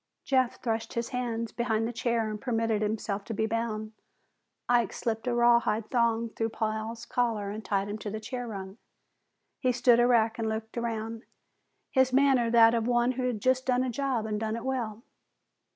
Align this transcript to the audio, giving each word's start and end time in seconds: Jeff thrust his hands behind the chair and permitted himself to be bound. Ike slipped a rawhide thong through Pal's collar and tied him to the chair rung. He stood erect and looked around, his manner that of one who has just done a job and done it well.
Jeff 0.23 0.59
thrust 0.63 0.93
his 0.93 1.09
hands 1.09 1.51
behind 1.51 1.87
the 1.87 1.93
chair 1.93 2.27
and 2.27 2.41
permitted 2.41 2.81
himself 2.81 3.23
to 3.23 3.35
be 3.35 3.45
bound. 3.45 3.91
Ike 4.67 4.93
slipped 4.93 5.27
a 5.27 5.35
rawhide 5.35 5.91
thong 5.91 6.29
through 6.31 6.49
Pal's 6.49 7.05
collar 7.05 7.51
and 7.51 7.63
tied 7.63 7.87
him 7.87 7.99
to 7.99 8.09
the 8.09 8.19
chair 8.19 8.47
rung. 8.47 8.79
He 9.59 9.71
stood 9.71 9.99
erect 9.99 10.39
and 10.39 10.49
looked 10.49 10.75
around, 10.75 11.25
his 11.91 12.11
manner 12.11 12.49
that 12.49 12.73
of 12.73 12.87
one 12.87 13.11
who 13.11 13.27
has 13.27 13.37
just 13.37 13.67
done 13.67 13.83
a 13.83 13.91
job 13.91 14.25
and 14.25 14.39
done 14.39 14.55
it 14.55 14.65
well. 14.65 15.03